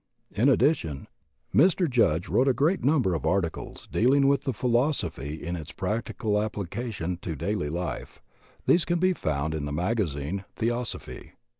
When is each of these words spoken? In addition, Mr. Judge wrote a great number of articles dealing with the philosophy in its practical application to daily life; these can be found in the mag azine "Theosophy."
In 0.31 0.49
addition, 0.49 1.05
Mr. 1.53 1.87
Judge 1.87 2.27
wrote 2.27 2.47
a 2.47 2.55
great 2.55 2.83
number 2.83 3.13
of 3.13 3.23
articles 3.23 3.87
dealing 3.91 4.27
with 4.27 4.45
the 4.45 4.51
philosophy 4.51 5.35
in 5.45 5.55
its 5.55 5.71
practical 5.71 6.41
application 6.41 7.17
to 7.17 7.35
daily 7.35 7.69
life; 7.69 8.19
these 8.65 8.83
can 8.83 8.97
be 8.97 9.13
found 9.13 9.53
in 9.53 9.65
the 9.65 9.71
mag 9.71 9.97
azine 9.99 10.43
"Theosophy." 10.55 11.33